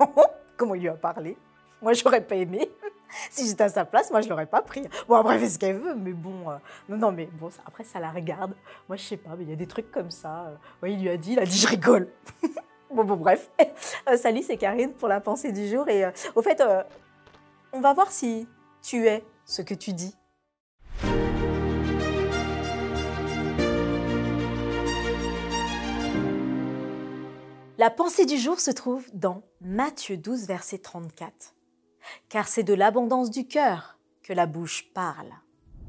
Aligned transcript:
Comment 0.56 0.74
il 0.74 0.82
lui 0.82 0.88
a 0.88 0.94
parlé? 0.94 1.36
Moi, 1.82 1.92
j'aurais 1.94 2.20
pas 2.20 2.34
aimé. 2.36 2.70
si 3.30 3.46
j'étais 3.46 3.64
à 3.64 3.68
sa 3.68 3.84
place, 3.84 4.10
moi, 4.10 4.20
je 4.20 4.28
l'aurais 4.28 4.46
pas 4.46 4.62
pris. 4.62 4.82
Bon, 5.08 5.16
après, 5.16 5.38
fait 5.38 5.48
ce 5.48 5.58
qu'elle 5.58 5.76
veut, 5.76 5.94
mais 5.94 6.12
bon. 6.12 6.50
euh, 6.50 6.56
non, 6.88 6.96
non, 6.96 7.12
mais 7.12 7.26
bon, 7.32 7.48
après, 7.66 7.84
ça 7.84 8.00
la 8.00 8.10
regarde. 8.10 8.54
Moi, 8.88 8.96
je 8.96 9.02
sais 9.04 9.16
pas, 9.16 9.30
mais 9.36 9.44
il 9.44 9.50
y 9.50 9.52
a 9.52 9.56
des 9.56 9.66
trucs 9.66 9.90
comme 9.90 10.10
ça. 10.10 10.52
euh, 10.82 10.88
il 10.88 11.00
lui 11.00 11.08
a 11.08 11.16
dit, 11.16 11.32
il 11.32 11.38
a 11.38 11.44
dit, 11.44 11.56
je 11.56 11.66
rigole. 11.68 12.08
bon, 12.94 13.04
bon, 13.04 13.16
bref. 13.16 13.50
Euh, 14.08 14.16
salut, 14.16 14.42
c'est 14.42 14.56
Karine 14.56 14.92
pour 14.92 15.08
la 15.08 15.20
pensée 15.20 15.52
du 15.52 15.66
jour. 15.68 15.88
Et 15.88 16.04
euh, 16.04 16.10
au 16.34 16.42
fait, 16.42 16.62
on 17.72 17.80
va 17.80 17.94
voir 17.94 18.10
si 18.10 18.46
tu 18.82 19.06
es 19.06 19.24
ce 19.44 19.62
que 19.62 19.74
tu 19.74 19.92
dis. 19.92 20.16
La 27.80 27.88
pensée 27.88 28.26
du 28.26 28.36
jour 28.36 28.60
se 28.60 28.70
trouve 28.70 29.06
dans 29.14 29.42
Matthieu 29.62 30.18
12, 30.18 30.44
verset 30.46 30.76
34. 30.76 31.54
Car 32.28 32.46
c'est 32.46 32.62
de 32.62 32.74
l'abondance 32.74 33.30
du 33.30 33.48
cœur 33.48 33.96
que 34.22 34.34
la 34.34 34.44
bouche 34.44 34.92
parle. 34.92 35.30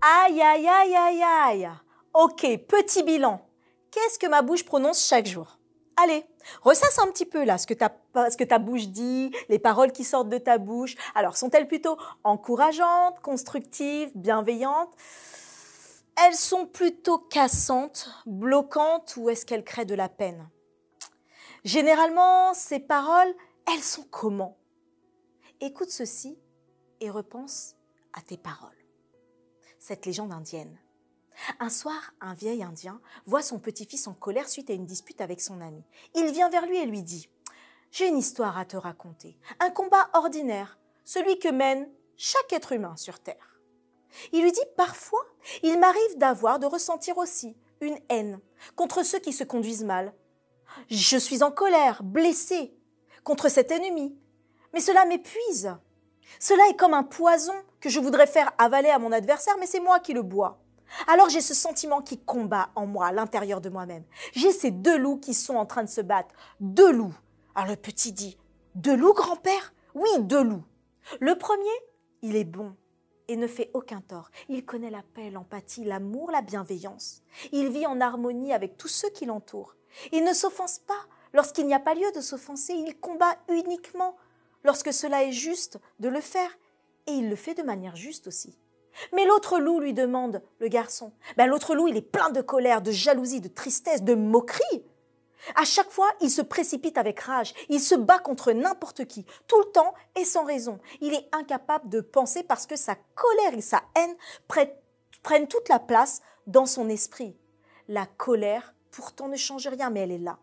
Aïe, 0.00 0.40
aïe, 0.40 0.68
aïe, 0.68 0.94
aïe, 0.94 1.24
aïe. 1.24 1.70
Ok, 2.14 2.46
petit 2.68 3.02
bilan. 3.02 3.44
Qu'est-ce 3.90 4.20
que 4.20 4.28
ma 4.28 4.42
bouche 4.42 4.64
prononce 4.64 5.04
chaque 5.04 5.26
jour? 5.26 5.58
Allez, 5.96 6.24
ressasse 6.60 7.00
un 7.00 7.08
petit 7.08 7.26
peu 7.26 7.42
là 7.42 7.58
ce 7.58 7.66
ce 7.66 8.36
que 8.36 8.44
ta 8.44 8.58
bouche 8.60 8.86
dit, 8.86 9.34
les 9.48 9.58
paroles 9.58 9.90
qui 9.90 10.04
sortent 10.04 10.28
de 10.28 10.38
ta 10.38 10.58
bouche. 10.58 10.94
Alors, 11.16 11.36
sont-elles 11.36 11.66
plutôt 11.66 11.96
encourageantes, 12.22 13.18
constructives, 13.22 14.12
bienveillantes? 14.14 14.94
Elles 16.24 16.36
sont 16.36 16.64
plutôt 16.64 17.18
cassantes, 17.18 18.08
bloquantes 18.24 19.16
ou 19.16 19.30
est-ce 19.30 19.44
qu'elles 19.44 19.64
créent 19.64 19.84
de 19.84 19.96
la 19.96 20.08
peine? 20.08 20.48
Généralement, 21.64 22.54
ces 22.54 22.80
paroles, 22.80 23.34
elles 23.72 23.82
sont 23.82 24.04
comment? 24.10 24.58
Écoute 25.60 25.90
ceci 25.90 26.36
et 27.00 27.08
repense 27.08 27.76
à 28.12 28.20
tes 28.20 28.36
paroles. 28.36 28.70
Cette 29.78 30.04
légende 30.04 30.32
indienne. 30.32 30.76
Un 31.60 31.70
soir, 31.70 32.14
un 32.20 32.34
vieil 32.34 32.62
Indien 32.62 33.00
voit 33.26 33.42
son 33.42 33.58
petit-fils 33.58 34.06
en 34.06 34.14
colère 34.14 34.48
suite 34.48 34.70
à 34.70 34.74
une 34.74 34.86
dispute 34.86 35.20
avec 35.20 35.40
son 35.40 35.60
ami. 35.60 35.82
Il 36.14 36.32
vient 36.32 36.50
vers 36.50 36.66
lui 36.66 36.78
et 36.78 36.86
lui 36.86 37.02
dit 37.02 37.28
J'ai 37.90 38.08
une 38.08 38.18
histoire 38.18 38.58
à 38.58 38.64
te 38.64 38.76
raconter, 38.76 39.38
un 39.60 39.70
combat 39.70 40.10
ordinaire, 40.14 40.78
celui 41.04 41.38
que 41.38 41.48
mène 41.48 41.88
chaque 42.16 42.52
être 42.52 42.72
humain 42.72 42.96
sur 42.96 43.18
Terre. 43.18 43.60
Il 44.32 44.42
lui 44.42 44.52
dit 44.52 44.60
Parfois, 44.76 45.24
il 45.62 45.78
m'arrive 45.78 46.18
d'avoir, 46.18 46.58
de 46.58 46.66
ressentir 46.66 47.18
aussi 47.18 47.56
une 47.80 47.98
haine 48.08 48.40
contre 48.76 49.04
ceux 49.04 49.18
qui 49.18 49.32
se 49.32 49.44
conduisent 49.44 49.84
mal. 49.84 50.12
Je 50.90 51.16
suis 51.16 51.42
en 51.42 51.50
colère, 51.50 52.02
blessé 52.02 52.74
contre 53.24 53.48
cet 53.48 53.70
ennemi, 53.70 54.16
mais 54.72 54.80
cela 54.80 55.04
m'épuise. 55.04 55.74
Cela 56.38 56.62
est 56.68 56.76
comme 56.76 56.94
un 56.94 57.02
poison 57.02 57.54
que 57.80 57.88
je 57.88 58.00
voudrais 58.00 58.26
faire 58.26 58.52
avaler 58.58 58.88
à 58.88 58.98
mon 58.98 59.12
adversaire, 59.12 59.56
mais 59.58 59.66
c'est 59.66 59.80
moi 59.80 60.00
qui 60.00 60.12
le 60.12 60.22
bois. 60.22 60.62
Alors 61.06 61.28
j'ai 61.28 61.40
ce 61.40 61.54
sentiment 61.54 62.02
qui 62.02 62.18
combat 62.18 62.70
en 62.74 62.86
moi, 62.86 63.06
à 63.06 63.12
l'intérieur 63.12 63.60
de 63.60 63.70
moi-même. 63.70 64.04
J'ai 64.32 64.52
ces 64.52 64.70
deux 64.70 64.96
loups 64.96 65.18
qui 65.18 65.34
sont 65.34 65.56
en 65.56 65.66
train 65.66 65.84
de 65.84 65.88
se 65.88 66.00
battre. 66.00 66.34
Deux 66.60 66.92
loups. 66.92 67.14
Alors 67.54 67.70
le 67.70 67.76
petit 67.76 68.12
dit, 68.12 68.38
deux 68.74 68.96
loups, 68.96 69.14
grand-père? 69.14 69.74
Oui, 69.94 70.10
deux 70.20 70.42
loups. 70.42 70.64
Le 71.20 71.36
premier, 71.36 71.64
il 72.22 72.36
est 72.36 72.44
bon 72.44 72.74
et 73.32 73.36
ne 73.36 73.46
fait 73.46 73.70
aucun 73.72 74.02
tort. 74.02 74.30
Il 74.50 74.64
connaît 74.64 74.90
la 74.90 75.02
paix, 75.14 75.30
l'empathie, 75.30 75.84
l'amour, 75.84 76.30
la 76.30 76.42
bienveillance. 76.42 77.22
Il 77.50 77.70
vit 77.70 77.86
en 77.86 78.00
harmonie 78.00 78.52
avec 78.52 78.76
tous 78.76 78.88
ceux 78.88 79.08
qui 79.08 79.24
l'entourent. 79.24 79.74
Il 80.12 80.22
ne 80.22 80.34
s'offense 80.34 80.78
pas 80.78 81.06
lorsqu'il 81.32 81.66
n'y 81.66 81.74
a 81.74 81.80
pas 81.80 81.94
lieu 81.94 82.12
de 82.14 82.20
s'offenser. 82.20 82.74
Il 82.74 82.98
combat 83.00 83.34
uniquement 83.48 84.16
lorsque 84.64 84.92
cela 84.92 85.24
est 85.24 85.32
juste 85.32 85.78
de 85.98 86.10
le 86.10 86.20
faire. 86.20 86.58
Et 87.06 87.12
il 87.12 87.30
le 87.30 87.36
fait 87.36 87.54
de 87.54 87.62
manière 87.62 87.96
juste 87.96 88.26
aussi. 88.26 88.58
Mais 89.14 89.24
l'autre 89.24 89.58
loup 89.58 89.80
lui 89.80 89.94
demande, 89.94 90.42
le 90.58 90.68
garçon, 90.68 91.12
ben 91.38 91.46
l'autre 91.46 91.74
loup, 91.74 91.88
il 91.88 91.96
est 91.96 92.02
plein 92.02 92.28
de 92.28 92.42
colère, 92.42 92.82
de 92.82 92.90
jalousie, 92.90 93.40
de 93.40 93.48
tristesse, 93.48 94.02
de 94.02 94.14
moquerie. 94.14 94.84
À 95.54 95.64
chaque 95.64 95.90
fois, 95.90 96.10
il 96.20 96.30
se 96.30 96.42
précipite 96.42 96.98
avec 96.98 97.20
rage, 97.20 97.54
il 97.68 97.80
se 97.80 97.94
bat 97.94 98.18
contre 98.18 98.52
n'importe 98.52 99.06
qui, 99.06 99.26
tout 99.46 99.58
le 99.58 99.72
temps 99.72 99.94
et 100.16 100.24
sans 100.24 100.44
raison. 100.44 100.78
Il 101.00 101.14
est 101.14 101.28
incapable 101.32 101.88
de 101.88 102.00
penser 102.00 102.42
parce 102.42 102.66
que 102.66 102.76
sa 102.76 102.96
colère 103.14 103.54
et 103.54 103.60
sa 103.60 103.82
haine 103.96 104.14
prennent 105.22 105.48
toute 105.48 105.68
la 105.68 105.78
place 105.78 106.22
dans 106.46 106.66
son 106.66 106.88
esprit. 106.88 107.36
La 107.88 108.06
colère, 108.06 108.74
pourtant, 108.90 109.28
ne 109.28 109.36
change 109.36 109.66
rien, 109.66 109.90
mais 109.90 110.00
elle 110.00 110.12
est 110.12 110.18
là. 110.18 110.38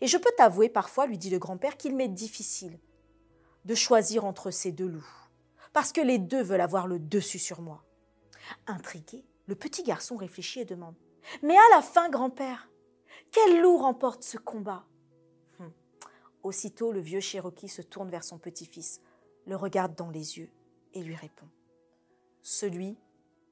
Et 0.00 0.06
je 0.06 0.18
peux 0.18 0.32
t'avouer 0.36 0.68
parfois, 0.68 1.06
lui 1.06 1.18
dit 1.18 1.30
le 1.30 1.38
grand-père, 1.38 1.76
qu'il 1.76 1.94
m'est 1.94 2.08
difficile 2.08 2.78
de 3.64 3.74
choisir 3.74 4.24
entre 4.24 4.50
ces 4.50 4.72
deux 4.72 4.88
loups 4.88 5.20
parce 5.72 5.92
que 5.92 6.00
les 6.00 6.18
deux 6.18 6.42
veulent 6.42 6.60
avoir 6.60 6.86
le 6.86 6.98
dessus 6.98 7.38
sur 7.38 7.60
moi. 7.60 7.84
Intrigué, 8.66 9.24
le 9.46 9.54
petit 9.54 9.82
garçon 9.82 10.16
réfléchit 10.16 10.60
et 10.60 10.64
demande 10.64 10.94
Mais 11.42 11.56
à 11.56 11.76
la 11.76 11.82
fin, 11.82 12.08
grand-père, 12.08 12.68
quel 13.32 13.60
loup 13.60 13.76
remporte 13.76 14.22
ce 14.22 14.38
combat. 14.38 14.84
Hum. 15.58 15.72
Aussitôt, 16.42 16.92
le 16.92 17.00
vieux 17.00 17.20
Cherokee 17.20 17.68
se 17.68 17.82
tourne 17.82 18.10
vers 18.10 18.24
son 18.24 18.38
petit-fils, 18.38 19.00
le 19.46 19.56
regarde 19.56 19.94
dans 19.94 20.10
les 20.10 20.38
yeux 20.38 20.50
et 20.94 21.02
lui 21.02 21.14
répond. 21.14 21.48
Celui 22.42 22.96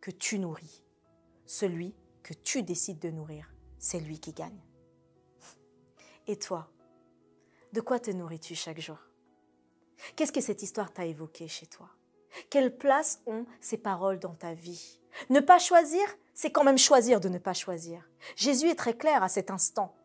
que 0.00 0.10
tu 0.10 0.38
nourris, 0.38 0.82
celui 1.46 1.94
que 2.22 2.34
tu 2.34 2.62
décides 2.62 2.98
de 2.98 3.10
nourrir, 3.10 3.52
c'est 3.78 4.00
lui 4.00 4.18
qui 4.18 4.32
gagne. 4.32 4.60
Et 6.26 6.38
toi, 6.38 6.70
de 7.72 7.80
quoi 7.80 7.98
te 7.98 8.10
nourris-tu 8.10 8.54
chaque 8.54 8.80
jour? 8.80 8.98
Qu'est-ce 10.16 10.32
que 10.32 10.40
cette 10.40 10.62
histoire 10.62 10.92
t'a 10.92 11.06
évoqué 11.06 11.48
chez 11.48 11.66
toi? 11.66 11.88
Quelle 12.50 12.76
place 12.76 13.22
ont 13.26 13.46
ces 13.60 13.78
paroles 13.78 14.18
dans 14.18 14.34
ta 14.34 14.54
vie? 14.54 15.00
Ne 15.30 15.40
pas 15.40 15.58
choisir, 15.58 16.06
c'est 16.38 16.52
quand 16.52 16.62
même 16.62 16.78
choisir 16.78 17.18
de 17.18 17.28
ne 17.28 17.38
pas 17.38 17.52
choisir. 17.52 18.08
Jésus 18.36 18.68
est 18.68 18.76
très 18.76 18.94
clair 18.94 19.24
à 19.24 19.28
cet 19.28 19.50
instant. 19.50 19.96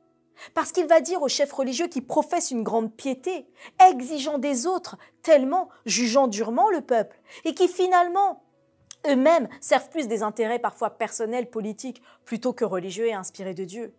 Parce 0.55 0.71
qu'il 0.71 0.88
va 0.88 0.99
dire 0.99 1.21
aux 1.21 1.27
chefs 1.27 1.53
religieux 1.53 1.88
qui 1.88 2.01
professent 2.01 2.49
une 2.49 2.63
grande 2.63 2.91
piété, 2.91 3.45
exigeant 3.88 4.39
des 4.39 4.66
autres, 4.66 4.97
tellement 5.21 5.69
jugeant 5.85 6.25
durement 6.25 6.71
le 6.71 6.81
peuple, 6.81 7.21
et 7.45 7.53
qui 7.53 7.67
finalement 7.67 8.44
eux-mêmes 9.07 9.47
servent 9.61 9.89
plus 9.89 10.07
des 10.07 10.23
intérêts 10.23 10.57
parfois 10.57 10.97
personnels, 10.97 11.51
politiques, 11.51 12.01
plutôt 12.25 12.51
que 12.51 12.65
religieux 12.65 13.05
et 13.05 13.13
inspirés 13.13 13.53
de 13.53 13.65
Dieu. 13.65 13.94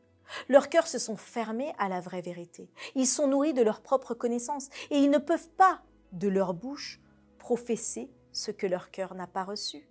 Leurs 0.48 0.70
cœurs 0.70 0.88
se 0.88 0.98
sont 0.98 1.16
fermés 1.16 1.72
à 1.78 1.88
la 1.88 2.00
vraie 2.00 2.20
vérité. 2.20 2.68
Ils 2.96 3.06
sont 3.06 3.28
nourris 3.28 3.54
de 3.54 3.62
leur 3.62 3.80
propre 3.80 4.12
connaissance, 4.12 4.70
et 4.90 4.98
ils 4.98 5.10
ne 5.10 5.18
peuvent 5.18 5.50
pas, 5.50 5.82
de 6.10 6.26
leur 6.26 6.52
bouche, 6.52 7.00
professer 7.38 8.10
ce 8.32 8.50
que 8.50 8.66
leur 8.66 8.90
cœur 8.90 9.14
n'a 9.14 9.28
pas 9.28 9.44
reçu. 9.44 9.88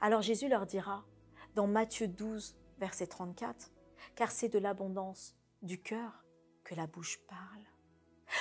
Alors 0.00 0.22
Jésus 0.22 0.48
leur 0.48 0.64
dira, 0.64 1.04
dans 1.54 1.66
Matthieu 1.66 2.08
12, 2.08 2.56
verset 2.78 3.06
34, 3.06 3.70
car 4.16 4.30
c'est 4.30 4.48
de 4.48 4.58
l'abondance 4.58 5.36
du 5.62 5.80
cœur 5.80 6.24
que 6.64 6.74
la 6.74 6.86
bouche 6.86 7.20
parle. 7.28 7.64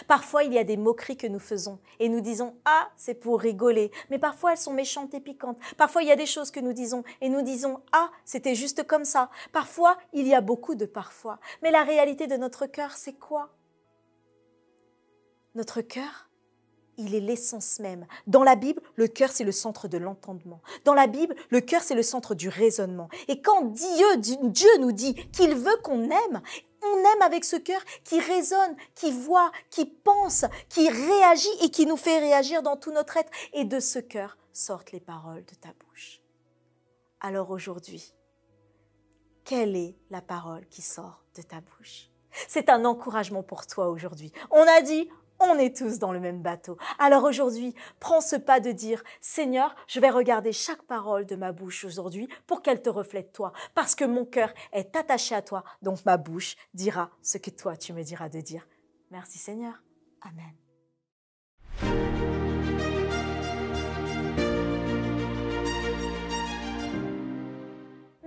Parfois, 0.08 0.44
il 0.44 0.54
y 0.54 0.58
a 0.58 0.64
des 0.64 0.78
moqueries 0.78 1.18
que 1.18 1.28
nous 1.28 1.40
faisons 1.40 1.80
et 2.00 2.10
nous 2.10 2.22
disons 2.22 2.58
Ah, 2.66 2.90
c'est 2.96 3.14
pour 3.14 3.40
rigoler. 3.40 3.92
Mais 4.10 4.18
parfois, 4.18 4.52
elles 4.52 4.58
sont 4.58 4.74
méchantes 4.74 5.14
et 5.14 5.20
piquantes. 5.20 5.60
Parfois, 5.78 6.02
il 6.02 6.08
y 6.08 6.12
a 6.12 6.16
des 6.16 6.26
choses 6.26 6.52
que 6.52 6.60
nous 6.60 6.74
disons 6.74 7.04
et 7.22 7.30
nous 7.30 7.42
disons 7.42 7.82
Ah, 7.92 8.10
c'était 8.26 8.56
juste 8.56 8.88
comme 8.88 9.06
ça. 9.06 9.30
Parfois, 9.52 9.98
il 10.14 10.28
y 10.28 10.34
a 10.34 10.42
beaucoup 10.42 10.76
de 10.76 10.86
parfois. 10.86 11.40
Mais 11.62 11.72
la 11.72 11.84
réalité 11.84 12.28
de 12.28 12.38
notre 12.38 12.66
cœur, 12.66 12.92
c'est 12.94 13.14
quoi? 13.14 13.56
Notre 15.54 15.82
cœur, 15.82 16.30
il 16.98 17.16
est 17.16 17.20
l'essence 17.20 17.80
même. 17.80 18.06
Dans 18.28 18.44
la 18.44 18.56
Bible, 18.56 18.82
le 18.96 19.08
cœur, 19.08 19.32
c'est 19.32 19.44
le 19.44 19.52
centre 19.52 19.88
de 19.88 19.98
l'entendement. 19.98 20.62
Dans 20.86 20.94
la 20.94 21.08
Bible, 21.08 21.36
le 21.50 21.62
cœur, 21.62 21.82
c'est 21.82 21.96
le 21.96 22.04
centre 22.04 22.36
du 22.36 22.50
raisonnement. 22.50 23.10
Et 23.28 23.42
quand 23.42 23.64
Dieu, 23.66 24.06
nous 24.80 24.92
dit 24.92 25.16
qu'il 25.32 25.56
veut 25.56 25.78
qu'on 25.84 26.04
aime, 26.04 26.42
on 26.84 26.98
aime 26.98 27.22
avec 27.22 27.46
ce 27.46 27.56
cœur 27.56 27.82
qui 28.04 28.20
résonne, 28.20 28.76
qui 28.96 29.12
voit, 29.12 29.52
qui 29.70 29.86
pense, 29.86 30.46
qui 30.70 30.90
réagit 30.90 31.48
et 31.62 31.70
qui 31.70 31.86
nous 31.86 31.98
fait 31.98 32.20
réagir 32.20 32.62
dans 32.62 32.78
tout 32.78 32.92
notre 32.92 33.18
être. 33.18 33.32
Et 33.54 33.66
de 33.66 33.80
ce 33.80 34.00
cœur 34.00 34.38
sortent 34.52 34.92
les 34.92 35.00
paroles 35.00 35.46
de 35.46 35.56
ta 35.56 35.70
bouche. 35.86 36.22
Alors 37.22 37.52
aujourd'hui, 37.52 38.14
quelle 39.46 39.76
est 39.76 39.96
la 40.10 40.22
parole 40.22 40.68
qui 40.68 40.82
sort 40.82 41.24
de 41.36 41.42
ta 41.42 41.62
bouche? 41.62 42.10
C'est 42.48 42.70
un 42.70 42.84
encouragement 42.84 43.44
pour 43.44 43.66
toi 43.68 43.90
aujourd'hui. 43.90 44.32
On 44.52 44.64
a 44.64 44.82
dit, 44.82 45.10
on 45.46 45.58
est 45.58 45.76
tous 45.76 46.00
dans 46.00 46.12
le 46.12 46.20
même 46.20 46.42
bateau. 46.42 46.78
Alors 47.00 47.24
aujourd'hui, 47.24 47.76
prends 48.00 48.22
ce 48.22 48.36
pas 48.36 48.60
de 48.60 48.72
dire, 48.72 49.04
Seigneur, 49.22 49.76
je 49.88 50.00
vais 50.00 50.10
regarder 50.10 50.52
chaque 50.52 50.84
parole 50.84 51.26
de 51.26 51.36
ma 51.36 51.52
bouche 51.52 51.86
aujourd'hui 51.86 52.28
pour 52.48 52.62
qu'elle 52.62 52.82
te 52.82 52.90
reflète 52.90 53.32
toi, 53.34 53.54
parce 53.76 53.96
que 53.96 54.06
mon 54.06 54.26
cœur 54.26 54.54
est 54.72 54.96
attaché 54.96 55.36
à 55.36 55.42
toi, 55.42 55.64
donc 55.82 56.06
ma 56.06 56.18
bouche 56.18 56.56
dira 56.74 57.10
ce 57.22 57.38
que 57.38 57.50
toi 57.50 57.76
tu 57.76 57.94
me 57.94 58.04
diras 58.04 58.30
de 58.30 58.42
dire. 58.42 58.68
Merci 59.12 59.38
Seigneur. 59.38 59.84
Amen. 60.22 60.54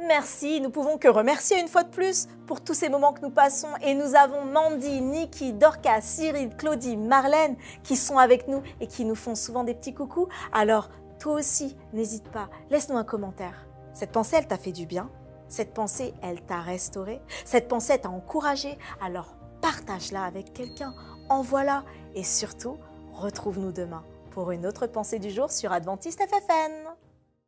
Merci, 0.07 0.61
nous 0.61 0.71
pouvons 0.71 0.99
que 0.99 1.09
remercier 1.09 1.59
une 1.59 1.67
fois 1.67 1.83
de 1.83 1.91
plus 1.91 2.29
pour 2.47 2.61
tous 2.61 2.75
ces 2.75 2.89
moments 2.89 3.13
que 3.13 3.23
nous 3.23 3.31
passons. 3.31 3.71
Et 3.83 3.95
nous 3.95 4.15
avons 4.15 4.45
Mandy, 4.45 5.01
Niki, 5.01 5.53
Dorcas, 5.53 6.01
Cyril, 6.01 6.55
Claudie, 6.57 6.97
Marlène 6.97 7.57
qui 7.83 7.97
sont 7.97 8.19
avec 8.19 8.47
nous 8.47 8.63
et 8.81 8.87
qui 8.87 9.05
nous 9.05 9.17
font 9.17 9.35
souvent 9.35 9.65
des 9.65 9.75
petits 9.75 9.95
coucous. 9.95 10.29
Alors, 10.53 10.91
toi 11.19 11.35
aussi, 11.35 11.77
n'hésite 11.93 12.29
pas, 12.31 12.49
laisse-nous 12.71 12.97
un 12.97 13.05
commentaire. 13.05 13.67
Cette 13.95 14.13
pensée, 14.13 14.37
elle 14.39 14.47
t'a 14.47 14.59
fait 14.59 14.73
du 14.73 14.87
bien 14.87 15.11
Cette 15.49 15.75
pensée, 15.75 16.15
elle 16.23 16.41
t'a 16.43 16.61
restauré 16.61 17.21
Cette 17.45 17.67
pensée, 17.67 17.99
t'a 17.99 18.11
encouragé 18.11 18.79
Alors, 19.03 19.35
partage-la 19.61 20.23
avec 20.23 20.53
quelqu'un, 20.53 20.95
envoie-la 21.29 21.83
et 22.15 22.23
surtout, 22.23 22.77
retrouve-nous 23.13 23.73
demain 23.73 24.05
pour 24.31 24.53
une 24.53 24.67
autre 24.67 24.87
pensée 24.87 25.19
du 25.19 25.31
jour 25.31 25.51
sur 25.51 25.73
Adventiste 25.73 26.21
FFN. 26.21 26.86